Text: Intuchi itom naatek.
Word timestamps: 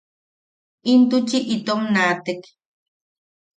Intuchi 0.91 1.37
itom 1.55 1.81
naatek. 1.93 2.41